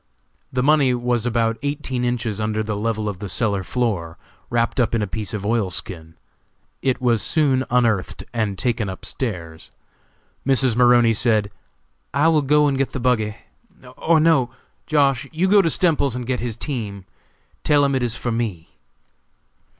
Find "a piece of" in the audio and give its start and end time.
5.03-5.45